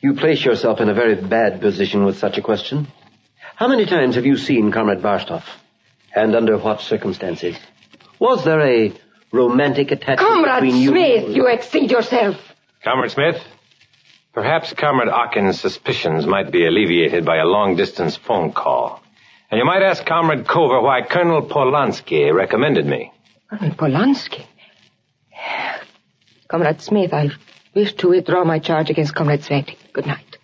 [0.00, 2.88] you place yourself in a very bad position with such a question.
[3.56, 5.44] How many times have you seen Comrade Barstoff?
[6.14, 7.56] And under what circumstances?
[8.18, 8.92] Was there a
[9.32, 10.90] romantic attachment Comrade between you?
[10.90, 12.36] Comrade Smith, you exceed yourself.
[12.82, 13.42] Comrade Smith,
[14.32, 19.02] perhaps Comrade Aaken's suspicions might be alleviated by a long-distance phone call.
[19.50, 23.12] And you might ask Comrade Cover why Colonel Polanski recommended me.
[23.50, 24.44] Colonel Polanski?
[26.48, 27.30] Comrade Smith, I
[27.78, 29.76] wish to withdraw my charge against Comrade Cvetic.
[29.92, 30.36] Good night.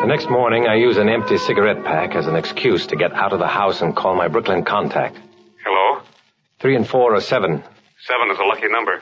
[0.00, 3.32] The next morning, I use an empty cigarette pack as an excuse to get out
[3.32, 5.16] of the house and call my Brooklyn contact.
[5.64, 6.02] Hello?
[6.58, 7.62] Three and four or seven.
[8.08, 9.00] Seven is a lucky number.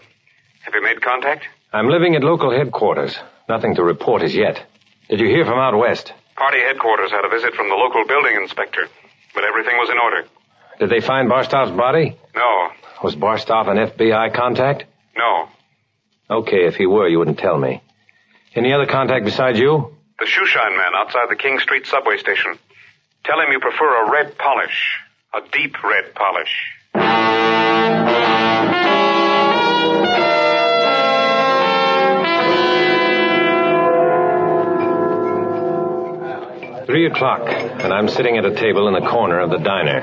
[0.65, 1.45] Have you made contact?
[1.73, 3.17] I'm living at local headquarters.
[3.49, 4.67] Nothing to report as yet.
[5.09, 6.13] Did you hear from out west?
[6.37, 8.89] Party headquarters had a visit from the local building inspector,
[9.35, 10.29] but everything was in order.
[10.79, 12.17] Did they find Barstoff's body?
[12.35, 12.69] No,
[13.03, 14.85] Was Barstoff an FBI contact?
[15.17, 15.49] no.
[16.29, 17.81] Okay, if he were, you wouldn't tell me.
[18.57, 19.95] Any other contact besides you?
[20.19, 22.59] The shoeshine man outside the King Street subway station.
[23.25, 24.99] Tell him you prefer a red polish.
[25.35, 26.73] A deep red polish.
[36.87, 40.03] Three o'clock, and I'm sitting at a table in the corner of the diner.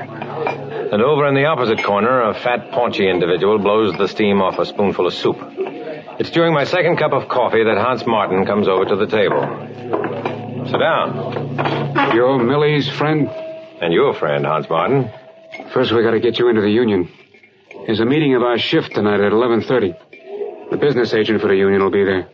[0.92, 4.66] And over in the opposite corner, a fat, paunchy individual blows the steam off a
[4.66, 5.38] spoonful of soup.
[6.20, 9.40] It's during my second cup of coffee that Hans Martin comes over to the table.
[10.66, 12.14] Sit down.
[12.14, 13.30] You're Millie's friend?
[13.80, 15.10] And your friend, Hans Martin.
[15.72, 17.08] First, we gotta get you into the union.
[17.86, 20.70] There's a meeting of our shift tonight at 11.30.
[20.70, 22.28] The business agent for the union will be there.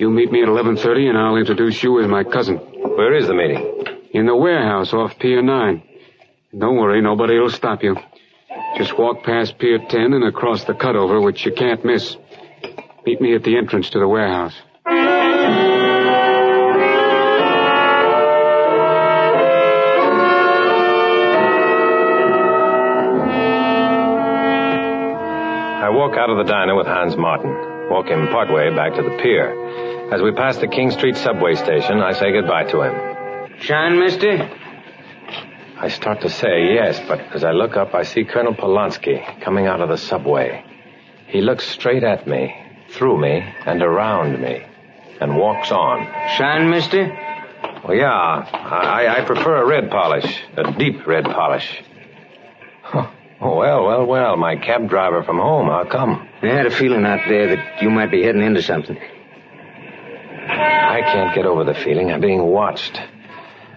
[0.00, 2.56] You meet me at 11.30 and I'll introduce you as my cousin.
[2.56, 3.75] Where is the meeting?
[4.12, 5.82] In the warehouse off Pier 9.
[6.56, 7.96] Don't worry, nobody will stop you.
[8.76, 12.16] Just walk past Pier 10 and across the cutover, which you can't miss.
[13.04, 14.54] Meet me at the entrance to the warehouse.
[25.78, 27.50] I walk out of the diner with Hans Martin,
[27.90, 30.12] walk him partway back to the pier.
[30.12, 33.15] As we pass the King Street subway station, I say goodbye to him.
[33.60, 34.50] Shine, mister?
[35.78, 39.66] I start to say yes, but as I look up, I see Colonel Polanski coming
[39.66, 40.64] out of the subway.
[41.26, 42.54] He looks straight at me,
[42.90, 44.64] through me, and around me,
[45.20, 46.06] and walks on.
[46.36, 47.06] Shine, mister?
[47.84, 51.82] Well, yeah, I, I prefer a red polish, a deep red polish.
[52.82, 53.10] Huh.
[53.40, 56.26] Oh, well, well, well, my cab driver from home, how come?
[56.42, 58.96] I had a feeling out there that you might be heading into something.
[60.48, 62.98] I can't get over the feeling I'm being watched.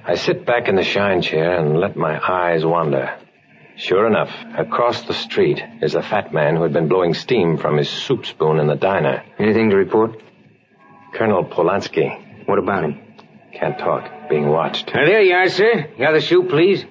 [0.10, 3.16] I sit back in the shine chair and let my eyes wander.
[3.78, 7.78] Sure enough, across the street is the fat man who had been blowing steam from
[7.78, 9.24] his soup spoon in the diner.
[9.38, 10.20] Anything to report?
[11.14, 12.48] Colonel Polanski.
[12.48, 13.00] What about him?
[13.54, 14.30] Can't talk.
[14.32, 14.88] Being watched.
[14.96, 15.92] Now, there you are, sir.
[15.96, 16.84] The other shoe, please.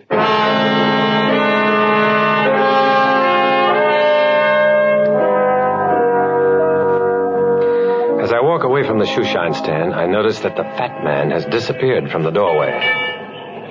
[8.23, 11.33] As I walk away from the shoe shine stand, I notice that the fat man
[11.33, 13.08] has disappeared from the doorway.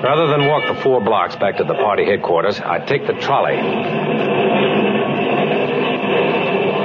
[0.03, 3.57] Rather than walk the four blocks back to the party headquarters, I take the trolley.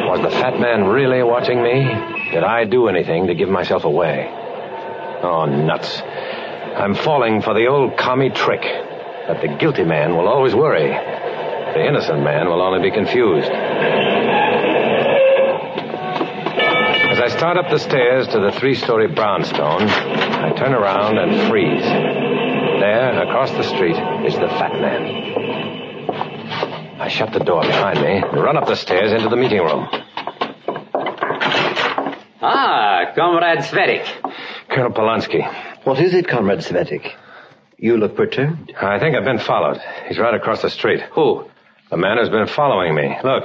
[0.09, 1.85] Was the fat man really watching me?
[2.33, 4.31] Did I do anything to give myself away?
[5.23, 6.01] Oh, nuts.
[6.01, 10.89] I'm falling for the old commie trick that the guilty man will always worry.
[10.89, 13.51] The innocent man will only be confused.
[17.11, 22.32] As I start up the stairs to the three-story brownstone, I turn around and freeze.
[23.43, 25.03] There, across the street, is the fat man.
[27.01, 29.89] I shut the door behind me and run up the stairs into the meeting room.
[32.41, 34.07] Ah, Comrade Cvetic.
[34.69, 35.43] Colonel Polanski.
[35.83, 37.11] What is it, Comrade Cvetic?
[37.79, 38.75] You look perturbed.
[38.81, 39.81] I think I've been followed.
[40.07, 41.01] He's right across the street.
[41.15, 41.51] Who?
[41.91, 43.19] The man who's been following me.
[43.25, 43.43] Look.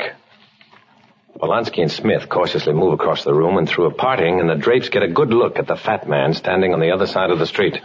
[1.39, 4.89] Polanski and Smith cautiously move across the room and through a parting, and the drapes
[4.89, 7.47] get a good look at the fat man standing on the other side of the
[7.47, 7.79] street.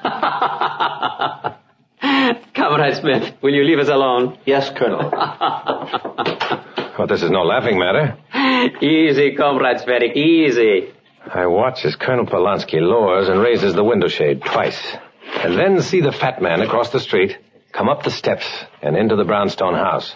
[2.55, 4.39] Comrade Smith, will you leave us alone?
[4.45, 5.11] Yes, Colonel.
[5.11, 5.13] Well,
[6.99, 8.17] oh, this is no laughing matter.
[8.81, 10.93] easy, Comrade Cvetic, easy.
[11.33, 14.97] I watch as Colonel Polanski lowers and raises the window shade twice,
[15.43, 17.37] and then see the fat man across the street
[17.73, 18.47] come up the steps
[18.83, 20.15] and into the brownstone house.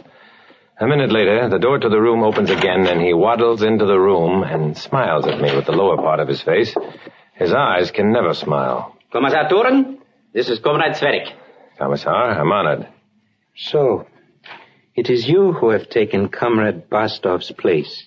[0.79, 3.99] A minute later, the door to the room opens again, and he waddles into the
[3.99, 6.75] room and smiles at me with the lower part of his face.
[7.35, 8.95] His eyes can never smile.
[9.11, 9.99] Commissar Turen,
[10.35, 11.33] this is Comrade Cvetic.
[11.79, 12.89] Commissar, I'm honored.
[13.55, 14.07] So,
[14.95, 18.07] it is you who have taken Comrade Bastov's place.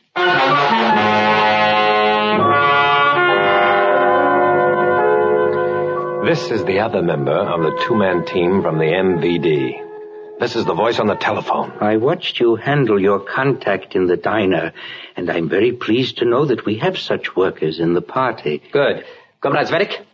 [6.25, 10.39] This is the other member of the two-man team from the MVD.
[10.39, 11.73] This is the voice on the telephone.
[11.79, 14.73] I watched you handle your contact in the diner,
[15.15, 18.63] and I'm very pleased to know that we have such workers in the party.
[18.71, 19.05] Good.
[19.41, 20.05] Comrade Cvetic,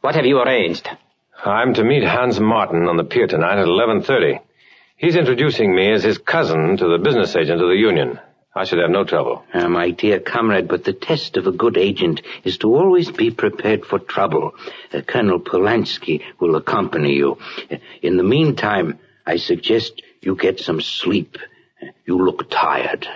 [0.00, 0.88] what have you arranged?
[1.42, 4.40] I'm to meet Hans Martin on the pier tonight at 11.30.
[4.96, 8.20] He's introducing me as his cousin to the business agent of the union.
[8.54, 9.44] I should have no trouble.
[9.52, 13.32] Ah, my dear comrade, but the test of a good agent is to always be
[13.32, 14.52] prepared for trouble.
[14.92, 17.38] Uh, Colonel Polanski will accompany you.
[17.70, 21.36] Uh, In the meantime, I suggest you get some sleep.
[21.82, 23.08] Uh, You look tired.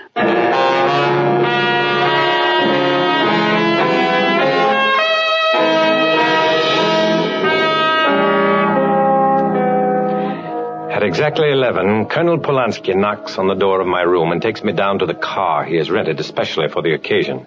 [10.98, 14.72] At exactly 11, Colonel Polanski knocks on the door of my room and takes me
[14.72, 17.46] down to the car he has rented especially for the occasion.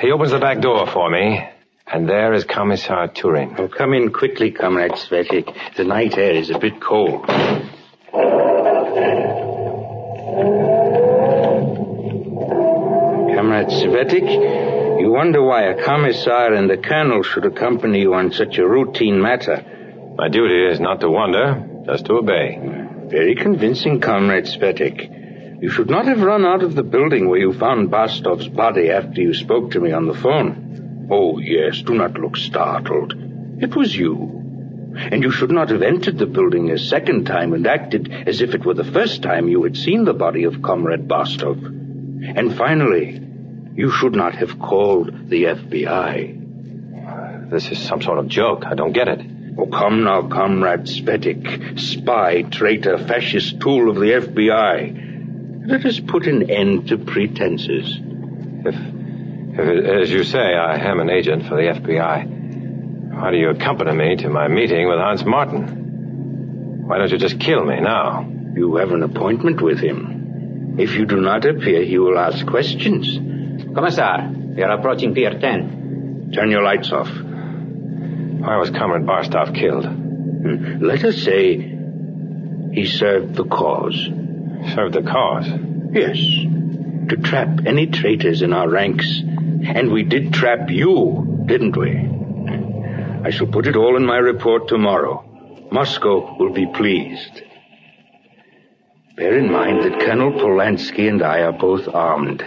[0.00, 1.38] He opens the back door for me,
[1.86, 3.56] and there is Commissar Turin.
[3.58, 5.54] Oh, come in quickly, Comrade Cvetic.
[5.76, 7.26] The night air is a bit cold.
[13.36, 18.56] Comrade Cvetic, you wonder why a commissar and a colonel should accompany you on such
[18.56, 19.62] a routine matter.
[20.16, 22.77] My duty is not to wonder, just to obey.
[23.10, 25.62] Very convincing, Comrade Cvetic.
[25.62, 29.22] You should not have run out of the building where you found Bastov's body after
[29.22, 31.08] you spoke to me on the phone.
[31.10, 33.14] Oh, yes, do not look startled.
[33.62, 34.92] It was you.
[34.94, 38.54] And you should not have entered the building a second time and acted as if
[38.54, 41.64] it were the first time you had seen the body of Comrade Bastov.
[41.64, 43.22] And finally,
[43.74, 47.50] you should not have called the FBI.
[47.50, 48.66] This is some sort of joke.
[48.66, 49.37] I don't get it.
[49.60, 55.66] Oh, come now, Comrade Cvetic, spy, traitor, fascist tool of the FBI.
[55.66, 57.98] Let us put an end to pretenses.
[58.64, 58.76] If,
[59.58, 63.92] if, as you say, I am an agent for the FBI, why do you accompany
[63.92, 66.86] me to my meeting with Hans Martin?
[66.86, 68.30] Why don't you just kill me now?
[68.54, 70.76] You have an appointment with him.
[70.78, 73.18] If you do not appear, he will ask questions.
[73.74, 76.30] Commissar, we are approaching Pier 10.
[76.32, 77.10] Turn your lights off.
[78.38, 79.84] Why was Comrade Barstov killed?
[79.84, 80.84] Hmm.
[80.84, 81.56] Let us say
[82.72, 84.08] he served the cause.
[84.74, 85.48] Served the cause?
[85.92, 86.16] Yes.
[87.08, 89.20] To trap any traitors in our ranks.
[89.24, 92.08] And we did trap you, didn't we?
[93.24, 95.24] I shall put it all in my report tomorrow.
[95.72, 97.42] Moscow will be pleased.
[99.16, 102.46] Bear in mind that Colonel Polanski and I are both armed.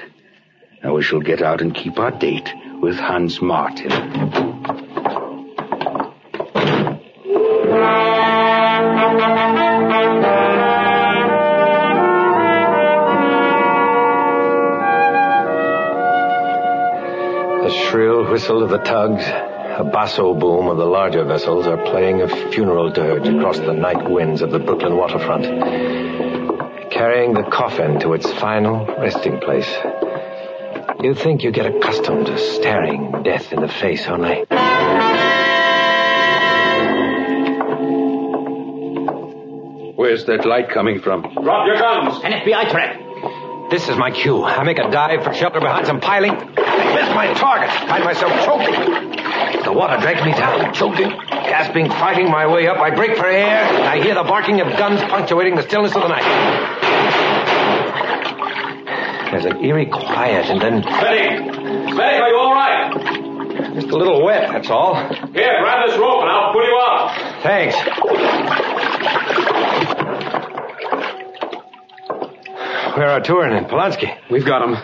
[0.82, 2.50] Now we shall get out and keep our date
[2.82, 3.92] with Hans Martin.
[17.92, 22.50] Shrill whistle of the tugs, a basso boom of the larger vessels are playing a
[22.50, 25.44] funeral dirge across the night winds of the Brooklyn waterfront,
[26.90, 29.70] carrying the coffin to its final resting place.
[31.02, 34.46] You think you get accustomed to staring death in the face only.
[39.98, 41.24] Where's that light coming from?
[41.24, 42.24] Drop your guns!
[42.24, 43.70] An FBI threat.
[43.70, 44.44] This is my cue.
[44.46, 46.61] I make a dive for shelter behind some piling.
[46.72, 47.70] I miss my target.
[47.88, 49.64] Find myself choking.
[49.64, 52.78] The water drags me down, choking, gasping, fighting my way up.
[52.78, 53.64] I break for air.
[53.64, 56.92] And I hear the barking of guns punctuating the stillness of the night.
[59.32, 61.52] There's an eerie quiet, and then Betty!
[61.96, 63.32] Betty, are you all right?
[63.74, 64.96] just a little wet, that's all.
[64.96, 67.42] Here, grab this rope and I'll pull you out.
[67.44, 67.76] Thanks.
[72.98, 74.14] Where are Turin and Polanski?
[74.30, 74.76] We've got them.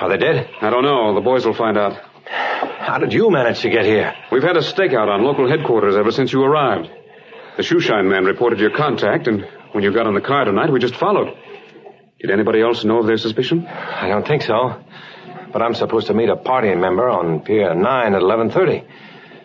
[0.00, 0.48] Are they dead?
[0.60, 1.14] I don't know.
[1.14, 1.98] The boys will find out.
[2.24, 4.14] How did you manage to get here?
[4.30, 6.88] We've had a stakeout on local headquarters ever since you arrived.
[7.56, 10.78] The shoeshine man reported your contact, and when you got on the car tonight, we
[10.78, 11.36] just followed.
[12.20, 13.66] Did anybody else know of their suspicion?
[13.66, 14.80] I don't think so.
[15.52, 18.86] But I'm supposed to meet a party member on Pier 9 at 11.30.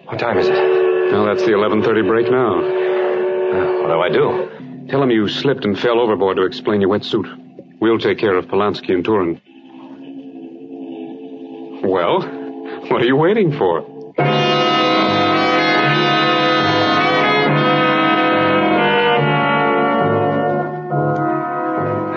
[0.06, 0.54] What time is it?
[0.54, 2.60] Well, that's the 11.30 break now.
[2.60, 4.88] Uh, what do I do?
[4.90, 7.80] Tell him you slipped and fell overboard to explain your wetsuit.
[7.80, 9.42] We'll take care of Polanski and Turin.
[11.84, 13.80] Well, what are you waiting for?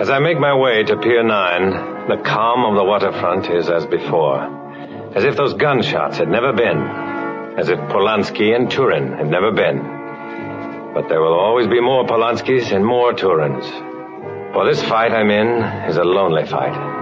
[0.01, 3.85] As I make my way to Pier 9, the calm of the waterfront is as
[3.87, 4.39] before.
[5.17, 6.81] As if those gunshots had never been.
[7.59, 9.79] As if Polanski and Turin had never been.
[10.95, 13.67] But there will always be more Polanskis and more Turins.
[14.55, 16.96] For this fight I'm in is a lonely fight.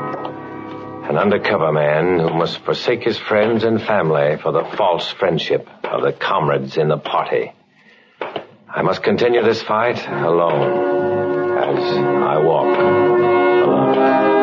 [1.05, 6.03] An undercover man who must forsake his friends and family for the false friendship of
[6.03, 7.53] the comrades in the party.
[8.67, 14.35] I must continue this fight alone as I walk alone.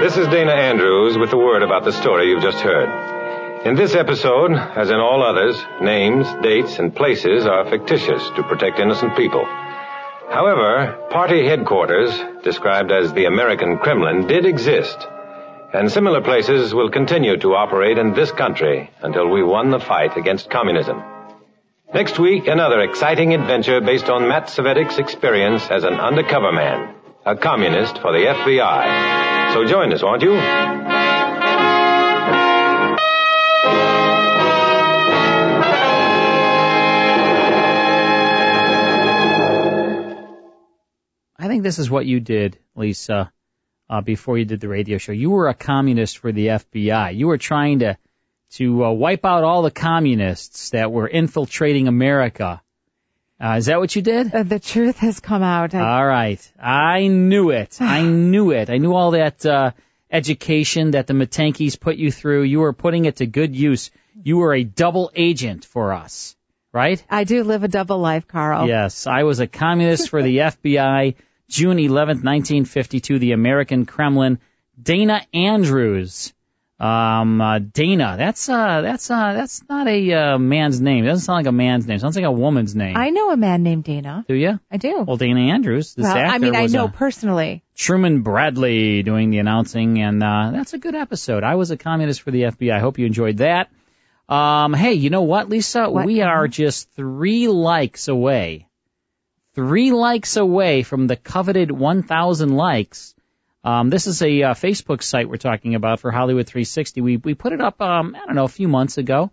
[0.00, 3.13] This is Dana Andrews with the word about the story you've just heard.
[3.64, 8.78] In this episode, as in all others, names, dates, and places are fictitious to protect
[8.78, 9.42] innocent people.
[10.28, 12.10] However, party headquarters,
[12.42, 15.06] described as the American Kremlin, did exist.
[15.72, 20.18] And similar places will continue to operate in this country until we won the fight
[20.18, 21.02] against communism.
[21.94, 26.94] Next week, another exciting adventure based on Matt Cvetic's experience as an undercover man,
[27.24, 29.54] a communist for the FBI.
[29.54, 31.03] So join us, won't you?
[41.54, 43.32] Think this is what you did, Lisa,
[43.88, 45.12] uh, before you did the radio show.
[45.12, 47.16] You were a communist for the FBI.
[47.16, 47.96] You were trying to
[48.54, 52.60] to uh, wipe out all the communists that were infiltrating America.
[53.40, 54.34] Uh, is that what you did?
[54.34, 55.74] Uh, the truth has come out.
[55.74, 56.52] I, All right.
[56.60, 57.78] I knew it.
[57.80, 58.68] I knew it.
[58.68, 59.72] I knew all that uh,
[60.10, 63.92] education that the Matankis put you through, you were putting it to good use.
[64.24, 66.36] You were a double agent for us,
[66.72, 67.04] right?
[67.08, 68.68] I do live a double life, Carl.
[68.68, 71.14] Yes, I was a communist for the FBI,
[71.54, 74.40] June 11th, 1952, the American Kremlin.
[74.82, 76.34] Dana Andrews.
[76.80, 78.16] Um, uh, Dana.
[78.18, 81.04] That's uh, that's uh, that's not a uh, man's name.
[81.04, 81.94] It doesn't sound like a man's name.
[81.94, 82.96] It sounds like a woman's name.
[82.96, 84.24] I know a man named Dana.
[84.26, 84.58] Do you?
[84.68, 85.04] I do.
[85.06, 85.94] Well, Dana Andrews.
[85.94, 87.62] This well, actor I mean, I was know personally.
[87.76, 91.44] Truman Bradley doing the announcing, and uh, that's a good episode.
[91.44, 92.72] I was a communist for the FBI.
[92.72, 93.70] I hope you enjoyed that.
[94.28, 95.88] Um, hey, you know what, Lisa?
[95.88, 96.04] What?
[96.04, 98.66] We are just three likes away.
[99.54, 103.14] Three likes away from the coveted 1,000 likes.
[103.62, 107.00] Um, this is a uh, Facebook site we're talking about for Hollywood 360.
[107.00, 109.30] We we put it up, um, I don't know, a few months ago,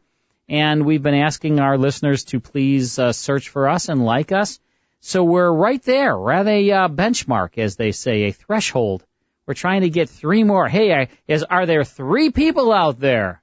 [0.48, 4.60] and we've been asking our listeners to please uh, search for us and like us.
[5.02, 6.18] So we're right there.
[6.18, 9.04] We're at a uh, benchmark, as they say, a threshold.
[9.48, 10.70] We're trying to get three more.
[10.70, 13.41] Hey, I- is are there three people out there?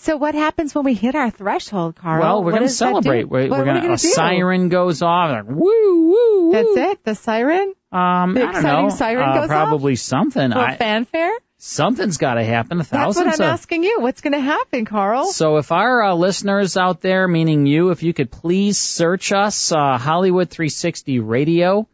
[0.00, 2.20] So what happens when we hit our threshold, Carl?
[2.20, 2.90] well, we're going to does that do?
[2.92, 3.28] celebrate.
[3.28, 4.08] We're, we're going to a do?
[4.08, 5.30] siren goes off.
[5.32, 6.52] Like, woo woo.
[6.52, 7.04] That's it.
[7.04, 7.74] The siren.
[7.90, 8.94] Um, The I don't exciting know.
[8.94, 9.48] siren uh, goes off?
[9.48, 10.52] probably something.
[10.52, 11.32] For I, fanfare.
[11.56, 12.80] something's got to happen.
[12.80, 14.00] A That's what I'm a- asking you.
[14.00, 15.32] What's going to happen, Carl?
[15.32, 19.72] So if our uh, listeners out there, meaning you, if you could please search us,
[19.72, 21.88] uh, Hollywood 360 Radio.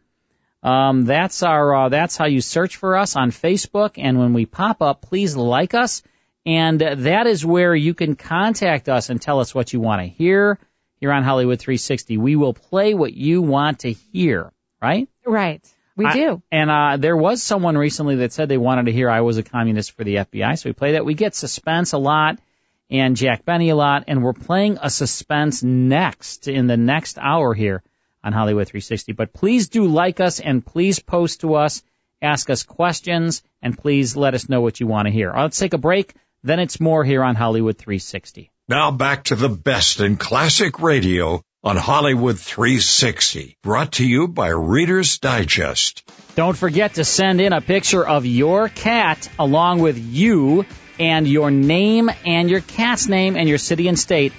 [0.61, 3.93] Um, that's our, uh, that's how you search for us on Facebook.
[3.97, 6.03] And when we pop up, please like us.
[6.45, 10.07] And that is where you can contact us and tell us what you want to
[10.07, 10.59] hear
[10.99, 12.17] here on Hollywood 360.
[12.17, 15.09] We will play what you want to hear, right?
[15.25, 15.65] Right.
[15.95, 16.41] We I- do.
[16.51, 19.43] And uh, there was someone recently that said they wanted to hear I was a
[19.43, 21.05] communist for the FBI, so we play that.
[21.05, 22.39] We get suspense a lot
[22.89, 27.53] and Jack Benny a lot, and we're playing a suspense next in the next hour
[27.53, 27.81] here
[28.23, 29.13] on Hollywood 360.
[29.13, 31.81] But please do like us and please post to us,
[32.21, 35.33] ask us questions, and please let us know what you want to hear.
[35.35, 36.13] Let's take a break.
[36.45, 38.51] Then it's more here on Hollywood 360.
[38.67, 43.57] Now back to the best in classic radio on Hollywood 360.
[43.63, 46.07] Brought to you by Reader's Digest.
[46.35, 50.67] Don't forget to send in a picture of your cat along with you
[50.99, 54.31] and your name and your cat's name and your city and state.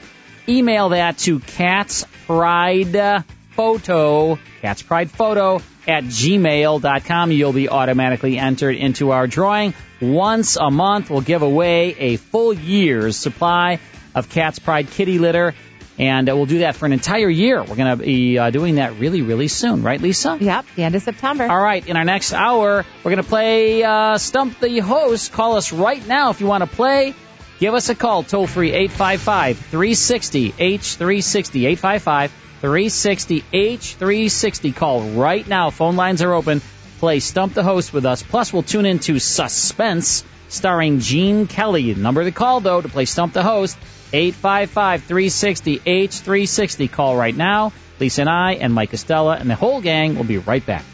[0.48, 3.22] Email that to Cat's Pride uh,
[3.57, 5.57] Photo, Cat's Pride Photo
[5.88, 7.32] at gmail.com.
[7.32, 9.72] You'll be automatically entered into our drawing.
[10.00, 13.80] Once a month, we'll give away a full year's supply
[14.14, 15.54] of Cat's Pride kitty litter.
[15.98, 17.64] And uh, we'll do that for an entire year.
[17.64, 20.36] We're going to be uh, doing that really, really soon, right, Lisa?
[20.38, 21.46] Yep, the end of September.
[21.46, 25.32] All right, in our next hour, we're going to play uh, Stump the Host.
[25.32, 27.14] Call us right now if you want to play.
[27.59, 31.57] Give us a call, toll free, 855 360 H360.
[31.61, 34.74] 855 360 H360.
[34.74, 35.70] Call right now.
[35.70, 36.60] Phone lines are open.
[36.98, 38.24] Play Stump the Host with us.
[38.24, 41.94] Plus, we'll tune into Suspense, starring Gene Kelly.
[41.94, 43.78] Number to call, though, to play Stump the Host,
[44.12, 46.90] 855 360 H360.
[46.90, 47.72] Call right now.
[48.00, 50.84] Lisa and I and Mike Estella and the whole gang will be right back.